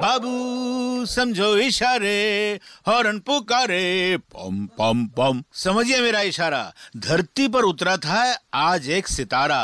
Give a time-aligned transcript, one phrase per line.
[0.00, 6.60] बाबू, समझो इशारे, हॉर्न पुकारे, पम पम पम। समझिए मेरा इशारा,
[6.96, 8.20] धरती पर उतरा था
[8.54, 9.60] आज एक सितारा।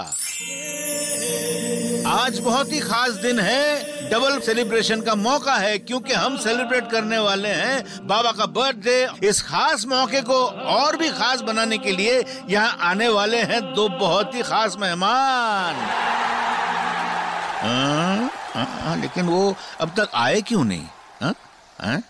[2.08, 7.18] आज बहुत ही खास दिन है, डबल सेलिब्रेशन का मौका है, क्योंकि हम सेलिब्रेट करने
[7.18, 10.44] वाले हैं बाबा का बर्थडे। इस खास मौके को
[10.74, 15.74] और भी खास बनाने के लिए यहाँ आने वाले हैं दो बहुत ही खास मेहमान।
[18.54, 20.86] हाँ, हाँ, लेकिन वो अब तक आए क्यों नहीं?
[21.22, 21.34] हाँ?
[21.80, 22.02] हाँ,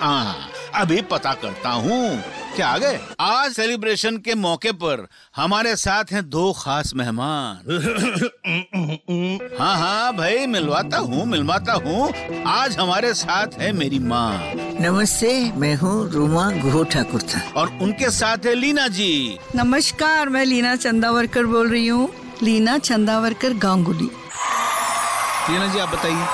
[0.00, 2.22] हाँ, अभी पता करता हूँ।
[2.56, 2.98] क्या आ गए?
[3.20, 7.58] आज सेलिब्रेशन के मौके पर हमारे साथ हैं दो खास मेहमान।
[9.58, 12.12] हाँ हाँ भाई मिलवाता हूँ मिलवाता हूँ।
[12.46, 18.10] आज हमारे साथ है मेरी माँ। नमस्ते मैं हूँ रूमा गुहो ठाकुर था। और उनके
[18.10, 22.12] साथ है लीना जी। नमस्कार मैं लीना चंदावरकर बोल रही हूँ।
[22.42, 24.10] लीना चंदावरकर गांगुली।
[25.50, 26.26] लीना जी आप बताइए।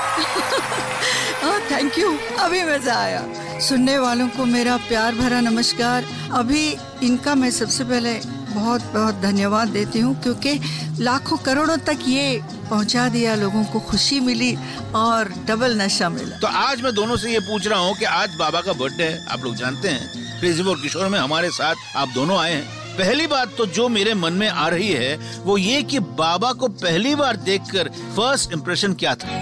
[1.70, 2.08] थैंक यू
[2.40, 3.22] अभी मज़ा आया।
[3.60, 8.14] सुनने वालों को मेरा प्यार भरा नमस्कार। अभी इनका मैं सबसे पहले
[8.54, 10.60] बहुत बहुत धन्यवाद देती हूँ क्योंकि
[11.00, 14.56] लाखों करोड़ों तक ये पहुँचा दिया लोगों को खुशी मिली
[14.94, 18.34] और डबल नशा मिला। तो आज मैं दोनों से ये पूछ रहा हूँ कि आज
[18.34, 22.08] बाबा का बर्थडे है आप लोग जानते हैं। क्रेजी और किशोर में हमारे साथ आप
[22.08, 25.82] दोनों आए हैं। पहली बात तो जो मेरे मन में आ रही है वो ये
[25.92, 29.38] कि बाबा को पहली बार देखकर फ़र्स्ट इम्प्रेशन क्या था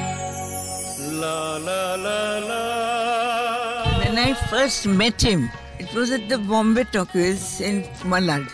[4.01, 5.43] When I first met him,
[5.81, 8.47] it was at the Bombay Talkies in Malad.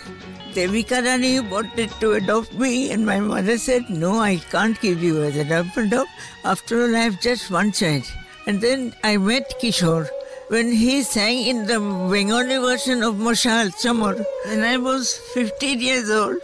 [0.57, 5.23] Devika Rani wanted to adopt me and my mother said, no, I can't give you
[5.23, 6.09] as an adopt.
[6.45, 8.11] After all, I have just one child.
[8.47, 10.09] And then I met Kishore
[10.49, 11.79] when he sang in the
[12.11, 14.25] Bengali version of Moshal Chamor.
[14.47, 16.37] When I was 15 years old,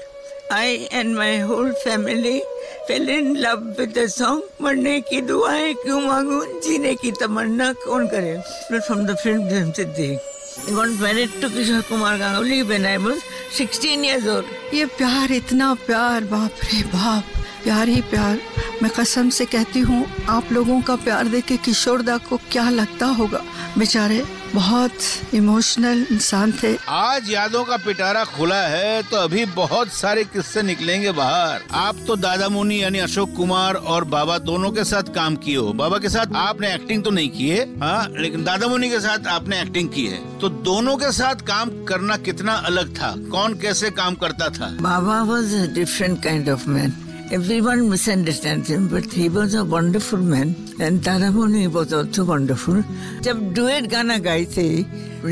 [0.50, 2.42] I and my whole family
[2.88, 8.08] fell in love with the song मरने की दुआएँ क्यों मांगू जीने की तमन्ना कौन
[8.12, 10.18] करे from the film Dhim Siddhi.
[10.66, 13.22] I got married to Kishore Kumar Ganguly when I was
[13.52, 14.44] 16 years old.
[14.74, 18.38] ये प्यार इतना प्यार बाप रे बाप प्यार ही प्यार।
[18.82, 22.68] मैं कसम से कहती हूँ आप लोगों का प्यार देख के किशोर दा को क्या
[22.70, 23.40] लगता होगा?
[23.78, 24.22] बेचारे
[24.54, 24.92] बहुत
[25.34, 31.12] इमोशनल इंसान थे। आज यादों का पिटारा खुला है तो अभी बहुत सारे किस्से निकलेंगे
[31.12, 35.56] बाहर। आप तो दादा मुनि यानी अशोक कुमार और बाबा दोनों के साथ काम किए
[35.56, 38.06] हो। बाबा के साथ आपने एक्टिंग तो नहीं की है हाँ?
[38.18, 42.16] लेकिन दादा मुनि के साथ आपने एक्टिंग की है। तो दोनों के साथ काम करना
[42.16, 43.14] कितना अलग था?
[43.30, 44.76] कौन कैसे काम करता था?
[44.80, 47.09] Baba was different kind of of man.
[47.32, 50.48] Everyone misunderstands him, but he was a wonderful man.
[50.80, 52.82] And Taramuni was also wonderful.
[53.22, 54.64] जब duet गाना गाए थे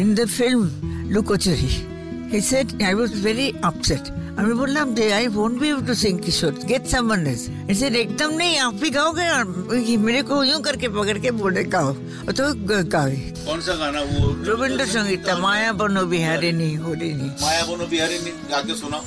[0.03, 0.71] in the film
[1.11, 4.13] Lukochari, he said I was very upset.
[4.39, 6.55] मैं बोला I won't be able to sing Kishore.
[6.69, 7.51] Get someone else.
[7.67, 11.93] He said एकदम नहीं आप भी गाओगे मेरे को यूँ करके पकड़ के बोले गाओ
[12.31, 12.55] तो
[12.95, 18.31] गाए कौन सा गाना वो रविंद्र संगीत माया बनो बिहारिनी होरिनी माया बोनो बिहारी ने
[18.51, 19.03] गा के सुना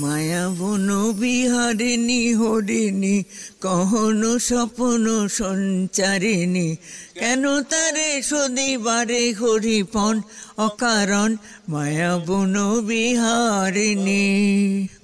[0.00, 3.16] মায়া বন বিহারিণী, হরিণী
[3.60, 6.76] কহন স্বপন সঞ্চারিণী।
[7.14, 10.20] কেন তারে সদিবারে হরিপন
[10.56, 11.36] অকারণ?
[11.68, 14.26] মায়া বন বিহারিণী,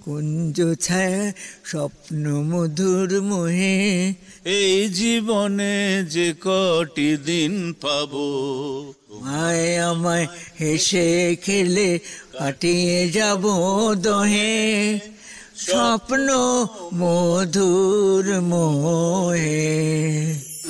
[0.05, 1.33] কুঞ্জ ছায়া
[1.65, 8.29] স্বপ্ন মধুর মোহে। এই জীবনে যে কটি দিন পাবো
[9.22, 10.26] মায় আমায়
[10.60, 11.08] হেসে
[11.46, 11.90] খেলে
[12.36, 13.44] কাটিয়ে যাব
[14.06, 14.54] দহে
[15.66, 16.28] স্বপ্ন
[17.02, 19.66] মধুর মোহে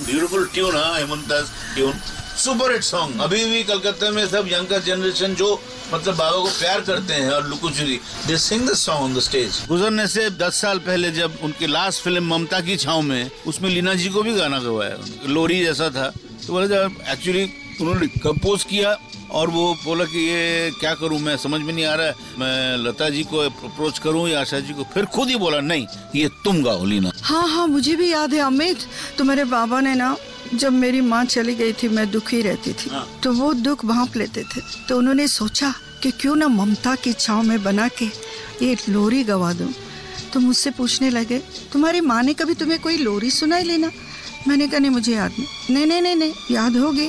[0.02, 1.94] ब्यूटीफुल ट्यून हाँ Hemant Das tune
[2.40, 5.50] super hit song अभी भी कलकत्ता में सब यंगर जनरेशन जो
[5.94, 9.50] मतलब बाबा को प्यार करते हैं और Lukochuri they sing the song on the stage
[9.70, 13.94] गुजरने से दस साल पहले जब उनकी लास्ट फिल्म ममता की छाव में उसमें लीना
[14.02, 14.96] जी को भी गाना गवाया
[15.30, 16.08] लोरी जैसा था
[16.46, 17.44] तो बोले जब एक्चुअली
[17.81, 18.97] उन्होंने कंपोज किया
[19.31, 22.77] और वो बोला कि ये क्या करूँ मैं समझ में नहीं आ रहा है। मैं
[22.79, 24.85] लता जी को अप्रोच करूँ या आशा जी को?
[24.95, 25.87] फिर खुद ही बोला नहीं
[26.17, 28.87] ये तुम गाओ लीना। हाँ हाँ मुझे भी याद है अमित
[29.19, 30.17] तो मेरे बाबा ने ना
[30.55, 34.17] जब मेरी माँ चली गई थी मैं दुखी रहती थी हाँ। तो वो दुख भाप
[34.17, 35.73] लेते थे। तो उन्होंने सोचा
[36.03, 38.07] कि क्यों ना ममता की छाव में बना के
[38.63, 39.73] ये लोरी गवा दूँ।
[40.33, 41.39] तो मुझसे पूछने लगे
[41.73, 43.91] तुम्हारी माँ ने कभी तुम्हें कोई लोरी सुनाई लेना?
[44.49, 47.09] मैंने कहा नहीं मुझे याद नहीं। नहीं नहीं नहीं, नहीं याद होगी।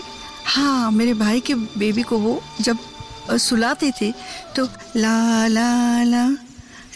[0.55, 2.77] हाँ मेरे भाई के बेबी को वो जब
[3.29, 4.11] अ, सुलाती थी
[4.55, 4.65] तो
[4.95, 5.69] ला ला
[6.03, 6.25] ला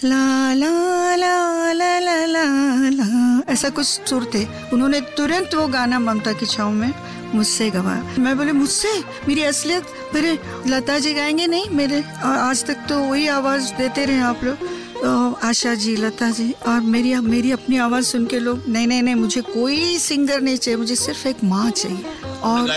[0.03, 2.43] ला ला ला ला ला ला
[2.97, 3.07] ला
[3.53, 6.91] ऐसा कुछ सुर थे उन्होंने तुरंत वो गाना ममता की छाव में
[7.35, 8.93] मुझसे गवाया मैं बोले मुझसे
[9.27, 14.05] मेरी असलियत मेरे लता जी गाएँगे नहीं मेरे और आज तक तो वही आवाज़ देते
[14.05, 14.67] रहे आप लोग
[15.03, 19.03] अ, आशा जी लता जी और मेरी मेरी अपनी आवाज़ सुन के लोग नहीं नहीं
[19.03, 22.03] नहीं मुझे कोई सिंगर नहीं चाहिए मुझे सिर्फ़ एक माँ चाहिए
[22.43, 22.69] और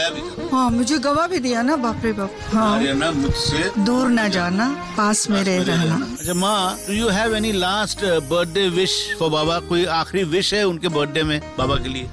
[0.53, 4.67] हाँ मुझे गवाह भी दिया ना बाप रे बाप। हाँ। दूर ना जाना
[4.97, 9.59] पास में रह रहना। अच्छा माँ do you have any last birthday wish for Baba
[9.69, 12.09] कोई आखिरी विश है उनके बर्थडे में बाबा के लिए?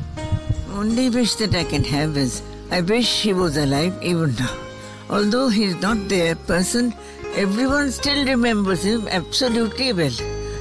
[0.80, 2.42] Only wish that I can have is
[2.74, 6.92] I wish he was alive even now although he is not there person
[7.38, 10.18] everyone still remembers him absolutely well.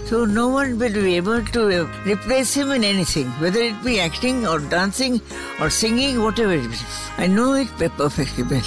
[0.07, 3.99] So no one will be able to uh, replace him in anything, whether it be
[3.99, 5.21] acting or dancing
[5.59, 6.77] or singing, whatever it be.
[7.17, 8.61] I know it pe- perfectly well.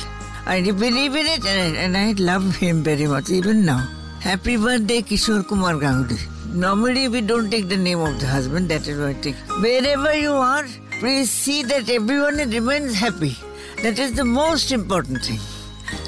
[0.46, 3.88] I believe in it and I, and I love him very much even now.
[4.20, 6.18] Happy birthday, Kishore Kumar Ganguly.
[6.54, 9.34] Normally we don't take the name of the husband, that is why I take.
[9.60, 10.64] Wherever you are,
[11.00, 13.36] please see that everyone remains happy.
[13.82, 15.38] That is the most important thing.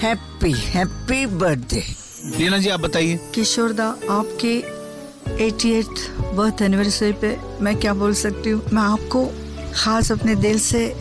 [0.01, 1.85] Happy, happy birthday.
[2.39, 3.87] Leena ji आप बताइए किशोर दा
[5.34, 8.62] आपके 88th birth anniversary पे मैं क्या बोल सकती हूँ?
[8.74, 9.26] मैं आपको
[9.76, 10.96] खास अपने दिल से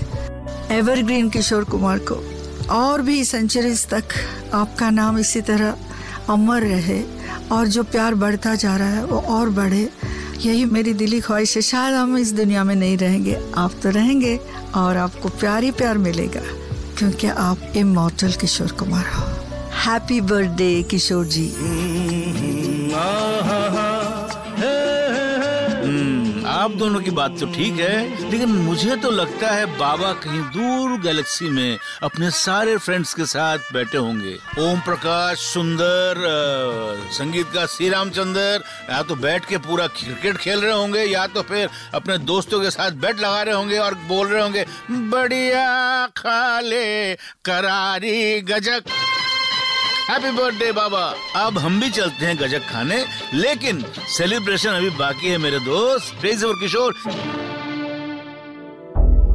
[0.70, 2.14] एवरग्रीन किशोर कुमार को
[2.70, 4.04] और भी सेंचुरीज तक
[4.54, 5.76] आपका नाम इसी तरह
[6.28, 7.02] अमर रहे
[7.52, 9.88] और जो प्यार बढ़ता जा रहा है वो और बढ़े।
[10.40, 14.40] यही मेरी दिली ख्वाहिश है। शायद हम इस दुनिया में नहीं रहेंगे। आप तो रहेंगे
[14.74, 16.40] और आपको प्यार ही प्यार मिलेगा,
[16.98, 19.24] क्योंकि आप इमोटल किशोर कुमार हो।
[19.84, 21.46] Happy birthday Kishore ji.
[26.62, 30.98] आप दोनों की बात तो ठीक है, लेकिन मुझे तो लगता है बाबा कहीं दूर
[31.02, 36.20] गैलेक्सी में अपने सारे फ्रेंड्स के साथ बैठे होंगे। ओम प्रकाश, सुंदर
[37.12, 41.42] संगीत का श्री रामचंदर या तो बैठ के पूरा क्रिकेट खेल रहे होंगे, या तो
[41.42, 46.60] फिर अपने दोस्तों के साथ बैट लगा रहे होंगे और बोल रहे होंगे, बढ़िया खा
[46.60, 48.82] ले करारी, गजक।
[50.10, 51.02] हैप्पी बर्थडे बाबा
[51.36, 52.96] अब हम भी चलते हैं गजक खाने
[53.34, 56.94] लेकिन सेलिब्रेशन अभी बाकी है मेरे दोस्त और किशोर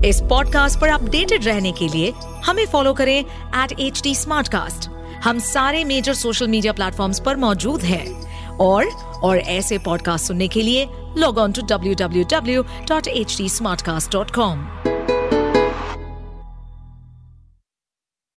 [0.05, 2.11] इस पॉडकास्ट पर अपडेटेड रहने के लिए
[2.45, 4.13] हमें फॉलो करें एट एच डी
[5.23, 8.05] हम सारे मेजर सोशल मीडिया प्लेटफॉर्म्स पर मौजूद हैं।
[8.57, 8.85] और
[9.23, 10.87] और ऐसे पॉडकास्ट सुनने के लिए
[11.17, 14.65] log on to W W W dot H D smart cast dot com